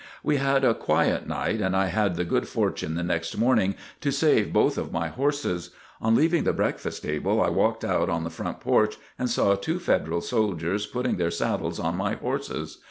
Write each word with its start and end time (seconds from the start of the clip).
We 0.23 0.37
had 0.37 0.63
a 0.65 0.73
quiet 0.73 1.27
night 1.27 1.61
and 1.61 1.75
I 1.77 1.85
had 1.89 2.15
the 2.15 2.25
good 2.25 2.47
fortune 2.47 2.95
the 2.95 3.03
next 3.03 3.37
morning 3.37 3.75
to 3.99 4.11
save 4.11 4.51
both 4.51 4.79
of 4.79 4.91
my 4.91 5.09
horses. 5.09 5.69
On 6.01 6.15
leaving 6.15 6.43
the 6.43 6.53
breakfast 6.53 7.03
table, 7.03 7.39
I 7.39 7.49
walked 7.51 7.85
out 7.85 8.09
on 8.09 8.23
the 8.23 8.31
front 8.31 8.61
porch, 8.61 8.95
and 9.19 9.29
saw 9.29 9.53
two 9.53 9.77
Federal 9.77 10.21
soldiers 10.21 10.87
putting 10.87 11.17
their 11.17 11.29
saddles 11.29 11.79
on 11.79 11.97
my 11.97 12.15
horses. 12.15 12.79